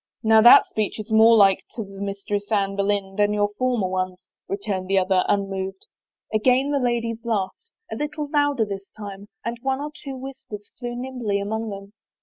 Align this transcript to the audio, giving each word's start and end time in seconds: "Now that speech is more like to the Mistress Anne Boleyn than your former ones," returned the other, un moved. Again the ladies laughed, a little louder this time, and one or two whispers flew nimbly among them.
"Now 0.33 0.41
that 0.41 0.65
speech 0.65 0.99
is 0.99 1.11
more 1.11 1.37
like 1.37 1.63
to 1.75 1.83
the 1.83 2.01
Mistress 2.01 2.51
Anne 2.51 2.75
Boleyn 2.75 3.17
than 3.17 3.33
your 3.33 3.51
former 3.59 3.87
ones," 3.87 4.17
returned 4.47 4.87
the 4.87 4.97
other, 4.97 5.23
un 5.27 5.47
moved. 5.47 5.85
Again 6.33 6.71
the 6.71 6.79
ladies 6.79 7.19
laughed, 7.23 7.69
a 7.91 7.95
little 7.95 8.27
louder 8.27 8.65
this 8.65 8.89
time, 8.97 9.27
and 9.45 9.59
one 9.61 9.79
or 9.79 9.91
two 9.93 10.15
whispers 10.17 10.71
flew 10.79 10.95
nimbly 10.95 11.39
among 11.39 11.69
them. 11.69 11.93